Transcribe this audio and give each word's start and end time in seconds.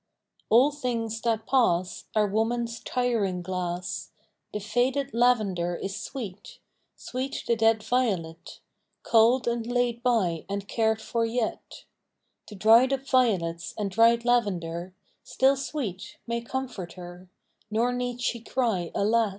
All 0.49 0.71
things 0.71 1.21
that 1.21 1.45
pass 1.45 2.05
Are 2.15 2.25
woman's 2.25 2.79
tiring 2.79 3.43
glass; 3.43 4.09
The 4.51 4.59
faded 4.59 5.13
lavender 5.13 5.75
is 5.75 5.95
sweet, 5.95 6.57
Sweet 6.95 7.43
the 7.45 7.55
dead 7.55 7.83
violet 7.83 8.61
Culled 9.03 9.47
and 9.47 9.67
laid 9.67 10.01
by 10.01 10.43
and 10.49 10.67
cared 10.67 11.03
for 11.03 11.23
yet; 11.23 11.83
The 12.49 12.55
dried 12.55 12.91
up 12.93 13.07
violets 13.07 13.75
and 13.77 13.91
dried 13.91 14.25
lavender 14.25 14.95
Still 15.23 15.55
sweet, 15.55 16.17
may 16.25 16.41
comfort 16.41 16.93
her, 16.93 17.29
Nor 17.69 17.93
need 17.93 18.21
she 18.23 18.39
cry 18.39 18.89
Alas! 18.95 19.29